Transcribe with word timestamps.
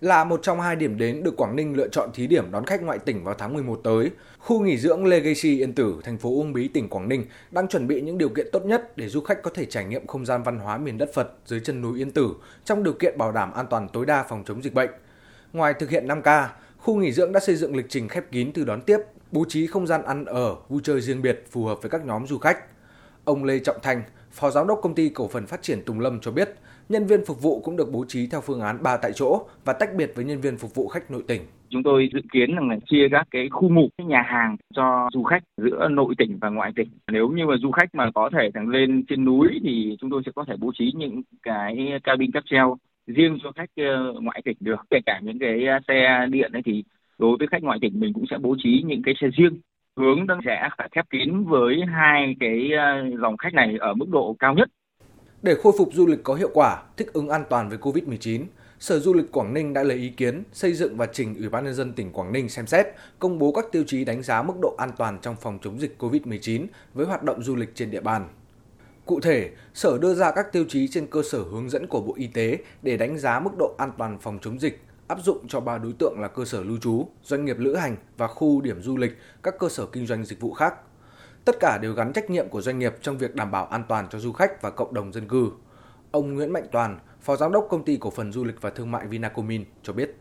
Là 0.00 0.24
một 0.24 0.40
trong 0.42 0.60
hai 0.60 0.76
điểm 0.76 0.98
đến 0.98 1.22
được 1.22 1.36
Quảng 1.36 1.56
Ninh 1.56 1.76
lựa 1.76 1.88
chọn 1.88 2.10
thí 2.14 2.26
điểm 2.26 2.50
đón 2.50 2.66
khách 2.66 2.82
ngoại 2.82 2.98
tỉnh 2.98 3.24
vào 3.24 3.34
tháng 3.34 3.54
11 3.54 3.80
tới, 3.84 4.10
khu 4.38 4.60
nghỉ 4.60 4.78
dưỡng 4.78 5.06
Legacy 5.06 5.58
Yên 5.58 5.72
Tử, 5.72 6.00
thành 6.04 6.18
phố 6.18 6.30
Uông 6.30 6.52
Bí, 6.52 6.68
tỉnh 6.68 6.88
Quảng 6.88 7.08
Ninh 7.08 7.24
đang 7.50 7.68
chuẩn 7.68 7.86
bị 7.86 8.00
những 8.00 8.18
điều 8.18 8.28
kiện 8.28 8.46
tốt 8.52 8.64
nhất 8.64 8.96
để 8.96 9.08
du 9.08 9.20
khách 9.20 9.42
có 9.42 9.50
thể 9.54 9.64
trải 9.64 9.84
nghiệm 9.84 10.06
không 10.06 10.26
gian 10.26 10.42
văn 10.42 10.58
hóa 10.58 10.78
miền 10.78 10.98
đất 10.98 11.14
Phật 11.14 11.32
dưới 11.46 11.60
chân 11.60 11.82
núi 11.82 11.98
Yên 11.98 12.10
Tử 12.10 12.34
trong 12.64 12.82
điều 12.82 12.92
kiện 12.92 13.18
bảo 13.18 13.32
đảm 13.32 13.52
an 13.52 13.66
toàn 13.70 13.88
tối 13.88 14.06
đa 14.06 14.22
phòng 14.22 14.44
chống 14.46 14.62
dịch 14.62 14.74
bệnh. 14.74 14.90
Ngoài 15.52 15.74
thực 15.74 15.90
hiện 15.90 16.06
5K, 16.06 16.48
khu 16.78 16.96
nghỉ 16.96 17.12
dưỡng 17.12 17.32
đã 17.32 17.40
xây 17.40 17.56
dựng 17.56 17.76
lịch 17.76 17.86
trình 17.88 18.08
khép 18.08 18.24
kín 18.32 18.52
từ 18.52 18.64
đón 18.64 18.80
tiếp, 18.80 18.98
bố 19.32 19.44
trí 19.48 19.66
không 19.66 19.86
gian 19.86 20.02
ăn 20.02 20.24
ở, 20.24 20.56
vui 20.68 20.80
chơi 20.84 21.00
riêng 21.00 21.22
biệt 21.22 21.44
phù 21.50 21.64
hợp 21.64 21.82
với 21.82 21.90
các 21.90 22.04
nhóm 22.04 22.26
du 22.26 22.38
khách. 22.38 22.58
Ông 23.26 23.44
Lê 23.44 23.58
Trọng 23.58 23.76
Thành, 23.82 24.02
Phó 24.30 24.50
Giám 24.50 24.66
đốc 24.66 24.78
Công 24.82 24.94
ty 24.94 25.08
Cổ 25.08 25.28
phần 25.28 25.46
Phát 25.46 25.62
triển 25.62 25.78
Tùng 25.86 26.00
Lâm 26.00 26.20
cho 26.20 26.30
biết, 26.30 26.48
nhân 26.88 27.06
viên 27.06 27.20
phục 27.26 27.42
vụ 27.42 27.60
cũng 27.64 27.76
được 27.76 27.88
bố 27.92 28.04
trí 28.08 28.26
theo 28.26 28.40
phương 28.40 28.60
án 28.60 28.82
3 28.82 28.96
tại 28.96 29.12
chỗ 29.14 29.46
và 29.64 29.72
tách 29.72 29.90
biệt 29.96 30.12
với 30.16 30.24
nhân 30.24 30.40
viên 30.40 30.56
phục 30.56 30.74
vụ 30.74 30.88
khách 30.88 31.10
nội 31.10 31.22
tỉnh. 31.28 31.42
Chúng 31.70 31.82
tôi 31.82 32.08
dự 32.12 32.20
kiến 32.32 32.54
rằng 32.54 32.68
là 32.68 32.76
chia 32.86 33.08
các 33.10 33.26
cái 33.30 33.48
khu 33.50 33.68
mục 33.68 33.90
nhà 33.98 34.22
hàng 34.22 34.56
cho 34.74 35.08
du 35.12 35.22
khách 35.22 35.42
giữa 35.56 35.88
nội 35.90 36.14
tỉnh 36.18 36.38
và 36.40 36.48
ngoại 36.48 36.72
tỉnh. 36.76 36.88
Nếu 37.12 37.28
như 37.28 37.46
mà 37.46 37.54
du 37.62 37.70
khách 37.70 37.94
mà 37.94 38.10
có 38.14 38.30
thể 38.32 38.50
thẳng 38.54 38.68
lên 38.68 39.04
trên 39.08 39.24
núi 39.24 39.48
thì 39.64 39.96
chúng 40.00 40.10
tôi 40.10 40.22
sẽ 40.26 40.32
có 40.34 40.44
thể 40.48 40.54
bố 40.58 40.72
trí 40.78 40.92
những 40.96 41.22
cái 41.42 41.88
cabin 42.04 42.32
cáp 42.32 42.42
treo 42.46 42.76
riêng 43.06 43.38
cho 43.42 43.52
khách 43.56 43.70
ờ, 43.76 44.12
ngoại 44.20 44.42
tỉnh 44.44 44.56
được. 44.60 44.80
Kể 44.90 44.98
cả 45.06 45.20
những 45.22 45.38
cái 45.38 45.66
ờ, 45.66 45.78
xe 45.88 46.26
điện 46.30 46.52
ấy 46.52 46.62
thì 46.64 46.84
đối 47.18 47.36
với 47.38 47.48
khách 47.48 47.62
ngoại 47.62 47.78
tỉnh 47.82 48.00
mình 48.00 48.12
cũng 48.12 48.24
sẽ 48.30 48.38
bố 48.38 48.56
trí 48.58 48.82
những 48.86 49.02
cái 49.02 49.14
xe 49.20 49.28
riêng 49.36 49.60
hướng 49.96 50.26
sẽ 50.44 50.68
phải 50.78 50.88
khép 50.92 51.06
kín 51.10 51.44
với 51.44 51.80
hai 51.94 52.36
cái 52.40 52.70
ờ, 52.78 53.18
dòng 53.22 53.36
khách 53.36 53.54
này 53.54 53.76
ở 53.80 53.94
mức 53.94 54.06
độ 54.08 54.36
cao 54.38 54.54
nhất 54.54 54.68
để 55.46 55.54
khôi 55.62 55.72
phục 55.78 55.88
du 55.92 56.06
lịch 56.06 56.22
có 56.24 56.34
hiệu 56.34 56.50
quả, 56.54 56.82
thích 56.96 57.12
ứng 57.12 57.28
an 57.28 57.44
toàn 57.50 57.68
với 57.68 57.78
Covid-19, 57.78 58.44
Sở 58.78 58.98
Du 58.98 59.14
lịch 59.14 59.32
Quảng 59.32 59.54
Ninh 59.54 59.72
đã 59.72 59.82
lấy 59.82 59.96
ý 59.96 60.08
kiến 60.08 60.42
xây 60.52 60.72
dựng 60.72 60.96
và 60.96 61.06
trình 61.12 61.34
Ủy 61.34 61.48
ban 61.48 61.64
nhân 61.64 61.74
dân 61.74 61.92
tỉnh 61.92 62.12
Quảng 62.12 62.32
Ninh 62.32 62.48
xem 62.48 62.66
xét, 62.66 62.86
công 63.18 63.38
bố 63.38 63.52
các 63.52 63.64
tiêu 63.72 63.84
chí 63.86 64.04
đánh 64.04 64.22
giá 64.22 64.42
mức 64.42 64.54
độ 64.62 64.74
an 64.78 64.90
toàn 64.98 65.18
trong 65.22 65.36
phòng 65.36 65.58
chống 65.62 65.80
dịch 65.80 65.96
Covid-19 65.98 66.66
với 66.94 67.06
hoạt 67.06 67.22
động 67.22 67.42
du 67.42 67.56
lịch 67.56 67.74
trên 67.74 67.90
địa 67.90 68.00
bàn. 68.00 68.28
Cụ 69.04 69.20
thể, 69.20 69.50
Sở 69.74 69.98
đưa 69.98 70.14
ra 70.14 70.32
các 70.32 70.52
tiêu 70.52 70.64
chí 70.68 70.88
trên 70.88 71.06
cơ 71.06 71.22
sở 71.22 71.38
hướng 71.38 71.70
dẫn 71.70 71.86
của 71.86 72.00
Bộ 72.00 72.14
Y 72.16 72.26
tế 72.26 72.58
để 72.82 72.96
đánh 72.96 73.18
giá 73.18 73.40
mức 73.40 73.50
độ 73.58 73.74
an 73.78 73.90
toàn 73.98 74.18
phòng 74.18 74.38
chống 74.42 74.60
dịch, 74.60 74.80
áp 75.08 75.18
dụng 75.22 75.48
cho 75.48 75.60
ba 75.60 75.78
đối 75.78 75.92
tượng 75.92 76.20
là 76.20 76.28
cơ 76.28 76.44
sở 76.44 76.62
lưu 76.62 76.78
trú, 76.78 77.08
doanh 77.22 77.44
nghiệp 77.44 77.56
lữ 77.58 77.76
hành 77.76 77.96
và 78.16 78.26
khu 78.26 78.60
điểm 78.60 78.82
du 78.82 78.96
lịch, 78.96 79.18
các 79.42 79.54
cơ 79.58 79.68
sở 79.68 79.86
kinh 79.86 80.06
doanh 80.06 80.24
dịch 80.24 80.40
vụ 80.40 80.52
khác 80.52 80.74
Tất 81.46 81.56
cả 81.60 81.78
đều 81.82 81.92
gắn 81.92 82.12
trách 82.12 82.30
nhiệm 82.30 82.48
của 82.48 82.60
doanh 82.60 82.78
nghiệp 82.78 82.94
trong 83.02 83.18
việc 83.18 83.34
đảm 83.34 83.50
bảo 83.50 83.66
an 83.66 83.84
toàn 83.88 84.06
cho 84.10 84.18
du 84.18 84.32
khách 84.32 84.62
và 84.62 84.70
cộng 84.70 84.94
đồng 84.94 85.12
dân 85.12 85.28
cư. 85.28 85.50
Ông 86.10 86.34
Nguyễn 86.34 86.52
Mạnh 86.52 86.66
Toàn, 86.72 86.98
Phó 87.22 87.36
Giám 87.36 87.52
đốc 87.52 87.66
Công 87.70 87.84
ty 87.84 87.96
Cổ 87.96 88.10
phần 88.10 88.32
Du 88.32 88.44
lịch 88.44 88.60
và 88.60 88.70
Thương 88.70 88.90
mại 88.90 89.06
Vinacomin 89.06 89.64
cho 89.82 89.92
biết. 89.92 90.14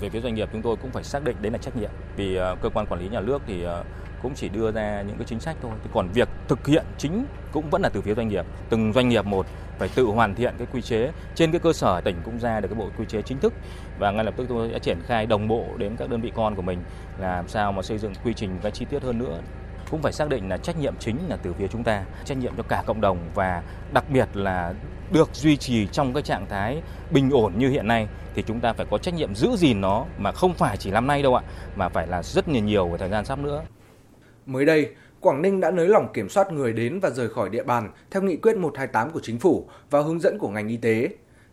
Về 0.00 0.10
phía 0.10 0.20
doanh 0.20 0.34
nghiệp 0.34 0.48
chúng 0.52 0.62
tôi 0.62 0.76
cũng 0.82 0.90
phải 0.90 1.04
xác 1.04 1.24
định 1.24 1.36
đấy 1.40 1.52
là 1.52 1.58
trách 1.58 1.76
nhiệm 1.76 1.90
vì 2.16 2.36
ờ, 2.36 2.56
cơ 2.62 2.68
quan 2.74 2.86
quản 2.86 3.00
lý 3.00 3.08
nhà 3.08 3.20
nước 3.20 3.42
thì 3.46 3.62
ờ, 3.62 3.84
cũng 4.22 4.32
chỉ 4.34 4.48
đưa 4.48 4.72
ra 4.72 5.02
những 5.02 5.16
cái 5.16 5.26
chính 5.26 5.40
sách 5.40 5.56
thôi. 5.62 5.72
Còn 5.92 6.08
việc 6.14 6.28
thực 6.48 6.66
hiện 6.66 6.84
chính 6.98 7.24
cũng 7.52 7.70
vẫn 7.70 7.82
là 7.82 7.88
từ 7.88 8.00
phía 8.00 8.14
doanh 8.14 8.28
nghiệp. 8.28 8.46
Từng 8.70 8.92
doanh 8.92 9.08
nghiệp 9.08 9.26
một 9.26 9.46
phải 9.78 9.88
tự 9.94 10.04
hoàn 10.04 10.34
thiện 10.34 10.54
cái 10.58 10.66
quy 10.72 10.82
chế 10.82 11.10
trên 11.34 11.52
cái 11.52 11.60
cơ 11.60 11.72
sở 11.72 12.00
tỉnh 12.00 12.16
cũng 12.24 12.38
ra 12.38 12.60
được 12.60 12.68
cái 12.68 12.78
bộ 12.78 12.88
quy 12.98 13.04
chế 13.08 13.22
chính 13.22 13.38
thức 13.38 13.52
và 13.98 14.10
ngay 14.10 14.24
lập 14.24 14.34
tức 14.36 14.46
tôi 14.48 14.70
sẽ 14.72 14.78
triển 14.78 14.98
khai 15.06 15.26
đồng 15.26 15.48
bộ 15.48 15.64
đến 15.76 15.96
các 15.96 16.10
đơn 16.10 16.20
vị 16.20 16.32
con 16.34 16.54
của 16.54 16.62
mình 16.62 16.78
làm 17.18 17.48
sao 17.48 17.72
mà 17.72 17.82
xây 17.82 17.98
dựng 17.98 18.12
quy 18.24 18.34
trình 18.34 18.58
cái 18.62 18.72
chi 18.72 18.84
tiết 18.90 19.02
hơn 19.02 19.18
nữa 19.18 19.40
cũng 19.90 20.02
phải 20.02 20.12
xác 20.12 20.28
định 20.28 20.48
là 20.48 20.56
trách 20.56 20.78
nhiệm 20.78 20.94
chính 20.98 21.16
là 21.28 21.36
từ 21.36 21.52
phía 21.52 21.66
chúng 21.68 21.84
ta, 21.84 22.04
trách 22.24 22.38
nhiệm 22.38 22.56
cho 22.56 22.62
cả 22.62 22.82
cộng 22.86 23.00
đồng 23.00 23.18
và 23.34 23.62
đặc 23.92 24.04
biệt 24.10 24.28
là 24.34 24.74
được 25.12 25.28
duy 25.32 25.56
trì 25.56 25.86
trong 25.86 26.12
cái 26.12 26.22
trạng 26.22 26.46
thái 26.48 26.82
bình 27.10 27.30
ổn 27.30 27.52
như 27.58 27.68
hiện 27.68 27.86
nay 27.86 28.08
thì 28.34 28.44
chúng 28.46 28.60
ta 28.60 28.72
phải 28.72 28.86
có 28.90 28.98
trách 28.98 29.14
nhiệm 29.14 29.34
giữ 29.34 29.56
gìn 29.56 29.80
nó 29.80 30.04
mà 30.18 30.32
không 30.32 30.54
phải 30.54 30.76
chỉ 30.76 30.90
năm 30.90 31.06
nay 31.06 31.22
đâu 31.22 31.34
ạ, 31.34 31.42
mà 31.76 31.88
phải 31.88 32.06
là 32.06 32.22
rất 32.22 32.48
nhiều 32.48 32.62
nhiều 32.62 32.96
thời 32.98 33.08
gian 33.08 33.24
sắp 33.24 33.38
nữa. 33.38 33.62
Mới 34.46 34.64
đây, 34.64 34.94
Quảng 35.20 35.42
Ninh 35.42 35.60
đã 35.60 35.70
nới 35.70 35.88
lỏng 35.88 36.08
kiểm 36.14 36.28
soát 36.28 36.52
người 36.52 36.72
đến 36.72 37.00
và 37.00 37.10
rời 37.10 37.28
khỏi 37.28 37.50
địa 37.50 37.62
bàn 37.62 37.90
theo 38.10 38.22
nghị 38.22 38.36
quyết 38.36 38.56
128 38.56 39.10
của 39.10 39.20
chính 39.20 39.38
phủ 39.38 39.68
và 39.90 40.00
hướng 40.00 40.20
dẫn 40.20 40.38
của 40.38 40.48
ngành 40.48 40.68
y 40.68 40.76
tế. 40.76 41.08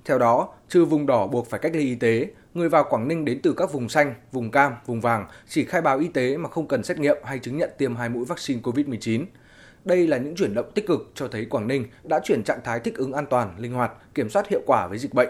Theo 0.05 0.19
đó, 0.19 0.49
trừ 0.69 0.85
vùng 0.85 1.05
đỏ 1.05 1.27
buộc 1.27 1.47
phải 1.49 1.59
cách 1.59 1.75
ly 1.75 1.83
y 1.83 1.95
tế, 1.95 2.27
người 2.53 2.69
vào 2.69 2.85
Quảng 2.89 3.07
Ninh 3.07 3.25
đến 3.25 3.39
từ 3.43 3.53
các 3.53 3.73
vùng 3.73 3.89
xanh, 3.89 4.15
vùng 4.31 4.51
cam, 4.51 4.73
vùng 4.85 5.01
vàng 5.01 5.27
chỉ 5.47 5.65
khai 5.65 5.81
báo 5.81 5.99
y 5.99 6.07
tế 6.07 6.37
mà 6.37 6.49
không 6.49 6.67
cần 6.67 6.83
xét 6.83 6.99
nghiệm 6.99 7.17
hay 7.23 7.39
chứng 7.39 7.57
nhận 7.57 7.69
tiêm 7.77 7.95
hai 7.95 8.09
mũi 8.09 8.25
vaccine 8.25 8.61
COVID-19. 8.61 9.25
Đây 9.85 10.07
là 10.07 10.17
những 10.17 10.35
chuyển 10.35 10.53
động 10.53 10.71
tích 10.75 10.87
cực 10.87 11.11
cho 11.15 11.27
thấy 11.27 11.45
Quảng 11.45 11.67
Ninh 11.67 11.85
đã 12.03 12.19
chuyển 12.23 12.43
trạng 12.43 12.59
thái 12.63 12.79
thích 12.79 12.95
ứng 12.97 13.13
an 13.13 13.25
toàn, 13.29 13.55
linh 13.57 13.73
hoạt, 13.73 13.91
kiểm 14.15 14.29
soát 14.29 14.47
hiệu 14.47 14.61
quả 14.65 14.87
với 14.87 14.97
dịch 14.97 15.13
bệnh. 15.13 15.29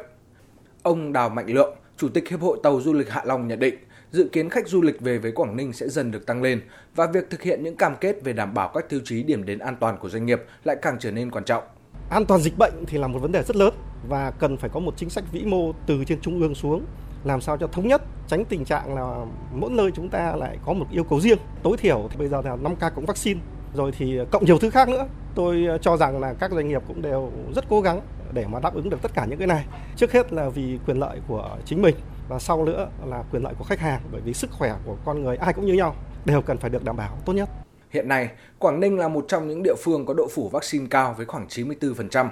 Ông 0.83 1.13
Đào 1.13 1.29
Mạnh 1.29 1.49
Lượng, 1.49 1.75
Chủ 1.97 2.09
tịch 2.09 2.29
Hiệp 2.29 2.41
hội 2.41 2.57
Tàu 2.63 2.81
Du 2.81 2.93
lịch 2.93 3.09
Hạ 3.09 3.21
Long 3.25 3.47
nhận 3.47 3.59
định, 3.59 3.75
dự 4.11 4.29
kiến 4.31 4.49
khách 4.49 4.67
du 4.67 4.81
lịch 4.81 5.01
về 5.01 5.17
với 5.17 5.31
Quảng 5.31 5.55
Ninh 5.55 5.73
sẽ 5.73 5.89
dần 5.89 6.11
được 6.11 6.25
tăng 6.25 6.41
lên 6.41 6.61
và 6.95 7.07
việc 7.07 7.29
thực 7.29 7.41
hiện 7.41 7.63
những 7.63 7.75
cam 7.75 7.95
kết 8.01 8.15
về 8.23 8.33
đảm 8.33 8.53
bảo 8.53 8.71
các 8.73 8.89
tiêu 8.89 8.99
chí 9.03 9.23
điểm 9.23 9.45
đến 9.45 9.59
an 9.59 9.75
toàn 9.79 9.97
của 9.97 10.09
doanh 10.09 10.25
nghiệp 10.25 10.41
lại 10.63 10.75
càng 10.81 10.97
trở 10.99 11.11
nên 11.11 11.31
quan 11.31 11.43
trọng. 11.43 11.63
An 12.09 12.25
toàn 12.25 12.41
dịch 12.41 12.57
bệnh 12.57 12.73
thì 12.87 12.97
là 12.97 13.07
một 13.07 13.19
vấn 13.19 13.31
đề 13.31 13.43
rất 13.43 13.55
lớn 13.55 13.73
và 14.09 14.31
cần 14.31 14.57
phải 14.57 14.69
có 14.69 14.79
một 14.79 14.93
chính 14.97 15.09
sách 15.09 15.23
vĩ 15.31 15.45
mô 15.45 15.71
từ 15.87 16.03
trên 16.03 16.21
trung 16.21 16.41
ương 16.41 16.55
xuống, 16.55 16.85
làm 17.23 17.41
sao 17.41 17.57
cho 17.57 17.67
thống 17.67 17.87
nhất, 17.87 18.01
tránh 18.27 18.45
tình 18.45 18.65
trạng 18.65 18.95
là 18.95 19.25
mỗi 19.53 19.71
nơi 19.71 19.91
chúng 19.95 20.09
ta 20.09 20.35
lại 20.35 20.57
có 20.65 20.73
một 20.73 20.85
yêu 20.91 21.03
cầu 21.03 21.19
riêng. 21.19 21.37
Tối 21.63 21.77
thiểu 21.77 22.07
thì 22.11 22.17
bây 22.17 22.27
giờ 22.27 22.41
là 22.45 22.55
5 22.55 22.75
ca 22.75 22.89
cộng 22.89 23.05
vaccine, 23.05 23.39
rồi 23.73 23.91
thì 23.97 24.19
cộng 24.31 24.45
nhiều 24.45 24.57
thứ 24.59 24.69
khác 24.69 24.89
nữa. 24.89 25.07
Tôi 25.35 25.65
ờ, 25.65 25.77
cho 25.77 25.97
rằng 25.97 26.19
là 26.19 26.33
các 26.33 26.51
doanh 26.51 26.67
nghiệp 26.67 26.81
cũng 26.87 27.01
đều 27.01 27.31
rất 27.55 27.65
cố 27.69 27.81
gắng 27.81 28.01
để 28.33 28.45
mà 28.47 28.59
đáp 28.59 28.73
ứng 28.73 28.89
được 28.89 29.01
tất 29.01 29.11
cả 29.13 29.25
những 29.25 29.39
cái 29.39 29.47
này. 29.47 29.65
Trước 29.95 30.11
hết 30.11 30.33
là 30.33 30.49
vì 30.49 30.79
quyền 30.87 30.97
lợi 30.97 31.19
của 31.27 31.57
chính 31.65 31.81
mình 31.81 31.95
và 32.29 32.39
sau 32.39 32.65
nữa 32.65 32.89
là 33.05 33.23
quyền 33.31 33.43
lợi 33.43 33.53
của 33.57 33.63
khách 33.63 33.79
hàng 33.79 34.01
bởi 34.11 34.21
vì 34.21 34.33
sức 34.33 34.51
khỏe 34.51 34.75
của 34.85 34.95
con 35.05 35.23
người 35.23 35.35
ai 35.35 35.53
cũng 35.53 35.65
như 35.65 35.73
nhau 35.73 35.95
đều 36.25 36.41
cần 36.41 36.57
phải 36.57 36.69
được 36.69 36.83
đảm 36.83 36.97
bảo 36.97 37.17
tốt 37.25 37.33
nhất 37.33 37.49
Hiện 37.95 38.07
nay, 38.07 38.29
Quảng 38.59 38.79
Ninh 38.79 38.97
là 38.97 39.07
một 39.07 39.25
trong 39.27 39.47
những 39.47 39.63
địa 39.63 39.75
phương 39.77 40.05
có 40.05 40.13
độ 40.13 40.27
phủ 40.35 40.49
vaccine 40.49 40.85
cao 40.89 41.13
với 41.17 41.25
khoảng 41.25 41.47
94%. 41.47 42.27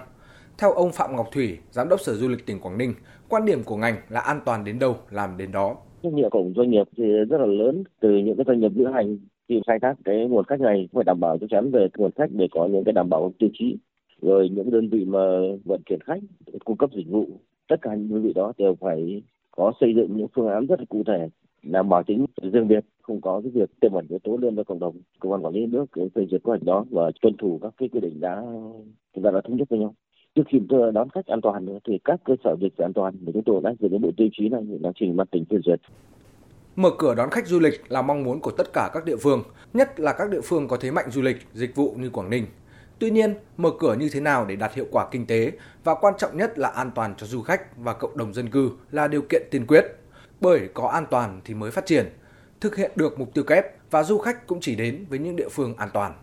Theo 0.58 0.72
ông 0.72 0.92
Phạm 0.92 1.16
Ngọc 1.16 1.28
Thủy, 1.32 1.58
Giám 1.72 1.90
đốc 1.90 2.00
Sở 2.00 2.14
Du 2.14 2.28
lịch 2.30 2.46
tỉnh 2.46 2.60
Quảng 2.60 2.78
Ninh, 2.78 2.94
quan 3.30 3.46
điểm 3.46 3.64
của 3.66 3.78
ngành 3.78 3.96
là 4.10 4.20
an 4.20 4.40
toàn 4.46 4.64
đến 4.64 4.80
đâu 4.80 4.96
làm 5.12 5.38
đến 5.38 5.52
đó. 5.52 5.76
Trách 6.04 6.14
nhiệm 6.14 6.30
của 6.30 6.44
doanh 6.56 6.70
nghiệp 6.70 6.88
thì 6.98 7.04
rất 7.30 7.38
là 7.38 7.46
lớn 7.46 7.84
từ 8.00 8.10
những 8.10 8.38
cái 8.38 8.44
doanh 8.48 8.60
nghiệp 8.60 8.72
lữ 8.76 8.86
hành 8.94 9.18
khi 9.50 9.62
khai 9.68 9.80
thác 9.82 9.94
cái 10.06 10.26
nguồn 10.26 10.46
khách 10.46 10.60
này 10.60 10.90
phải 10.94 11.04
đảm 11.04 11.20
bảo 11.20 11.38
chắc 11.38 11.50
chắn 11.50 11.72
về 11.72 11.88
nguồn 11.98 12.12
khách 12.16 12.32
để 12.32 12.48
có 12.52 12.68
những 12.68 12.84
cái 12.84 12.94
đảm 12.94 13.10
bảo 13.10 13.34
tiêu 13.40 13.50
chí 13.54 13.78
rồi 14.22 14.50
những 14.50 14.72
đơn 14.72 14.90
vị 14.90 15.06
mà 15.06 15.20
vận 15.66 15.82
chuyển 15.86 16.00
khách 16.06 16.20
cung 16.66 16.78
cấp 16.78 16.90
dịch 16.96 17.08
vụ 17.10 17.26
tất 17.68 17.76
cả 17.82 17.96
những 17.96 18.10
đơn 18.10 18.24
vị 18.24 18.34
đó 18.34 18.54
đều 18.58 18.76
phải 18.82 19.22
có 19.58 19.74
xây 19.80 19.94
dựng 19.96 20.18
những 20.18 20.28
phương 20.36 20.48
án 20.48 20.66
rất 20.66 20.80
là 20.80 20.86
cụ 20.90 21.04
thể 21.08 21.30
đảm 21.64 21.90
bảo 21.90 22.04
tính 22.04 22.26
riêng 22.54 22.68
biệt 22.68 22.86
không 23.02 23.22
có 23.22 23.42
cái 23.44 23.52
việc 23.52 23.70
tiềm 23.80 23.94
ẩn 23.94 24.06
yếu 24.10 24.20
tố 24.24 24.38
lên 24.38 24.56
cho 24.56 24.64
cộng 24.64 24.80
đồng. 24.80 24.96
Cơ 25.20 25.30
quan 25.30 25.46
quản 25.46 25.54
lý 25.54 25.66
nước 25.66 25.86
cái 25.92 26.10
phê 26.16 26.26
duyệt 26.32 26.44
kế 26.44 26.50
hoạch 26.50 26.64
đó 26.64 26.86
và 26.92 27.12
tuân 27.22 27.38
thủ 27.38 27.60
các 27.62 27.74
cái 27.78 27.90
quy 27.90 28.00
định 28.00 28.20
đã 28.20 28.44
chúng 29.16 29.24
ta 29.24 29.32
đã 29.32 29.42
thống 29.42 29.58
nhất 29.58 29.70
với 29.70 29.80
nhau. 29.80 29.96
Trước 30.36 30.44
khi 30.48 30.62
tôi 30.70 30.92
đón 30.92 31.10
khách 31.10 31.26
an 31.26 31.42
toàn 31.42 31.66
thì 31.88 32.00
các 32.04 32.20
cơ 32.26 32.36
sở 32.44 32.56
dịch 32.62 32.78
an 32.78 32.94
toàn 32.94 33.14
thì 33.26 33.32
chúng 33.34 33.44
tôi 33.44 33.62
đã 33.64 33.74
gửi 33.80 33.90
đến 33.90 34.02
bộ 34.02 34.12
tiêu 34.18 34.28
chí 34.38 34.50
này 34.50 34.62
đã 34.82 34.92
trình 34.96 35.16
mặt 35.16 35.28
tỉnh 35.32 35.46
phê 35.46 35.58
duyệt. 35.66 35.80
Mở 36.76 36.90
cửa 36.98 37.16
đón 37.16 37.30
khách 37.30 37.48
du 37.48 37.60
lịch 37.60 37.74
là 37.90 38.02
mong 38.02 38.24
muốn 38.24 38.40
của 38.40 38.52
tất 38.52 38.74
cả 38.74 38.90
các 38.94 39.06
địa 39.06 39.18
phương, 39.22 39.44
nhất 39.74 40.00
là 40.00 40.14
các 40.18 40.30
địa 40.32 40.42
phương 40.44 40.68
có 40.68 40.78
thế 40.82 40.92
mạnh 40.92 41.06
du 41.12 41.22
lịch, 41.22 41.38
dịch 41.54 41.76
vụ 41.76 41.96
như 42.00 42.10
Quảng 42.10 42.30
Ninh. 42.30 42.46
Tuy 43.04 43.12
nhiên, 43.12 43.36
mở 43.58 43.72
cửa 43.80 43.94
như 43.94 44.10
thế 44.10 44.20
nào 44.20 44.46
để 44.46 44.56
đạt 44.56 44.74
hiệu 44.74 44.86
quả 44.92 45.08
kinh 45.12 45.26
tế 45.26 45.52
và 45.84 45.96
quan 45.96 46.14
trọng 46.18 46.38
nhất 46.38 46.60
là 46.60 46.70
an 46.70 46.92
toàn 46.96 47.16
cho 47.18 47.28
du 47.28 47.42
khách 47.42 47.78
và 47.78 47.94
cộng 47.94 48.18
đồng 48.18 48.34
dân 48.34 48.50
cư 48.50 48.72
là 48.92 49.08
điều 49.08 49.22
kiện 49.30 49.44
tiên 49.52 49.66
quyết. 49.68 49.86
Bởi 50.42 50.70
có 50.74 50.88
an 50.88 51.06
toàn 51.12 51.42
thì 51.46 51.54
mới 51.54 51.72
phát 51.72 51.86
triển. 51.86 52.10
Thực 52.62 52.76
hiện 52.76 52.92
được 52.96 53.20
mục 53.20 53.34
tiêu 53.34 53.44
kép 53.44 53.66
và 53.92 54.04
du 54.04 54.18
khách 54.18 54.48
cũng 54.48 54.60
chỉ 54.62 54.76
đến 54.76 55.06
với 55.10 55.20
những 55.20 55.36
địa 55.36 55.50
phương 55.50 55.76
an 55.78 55.90
toàn. 55.94 56.14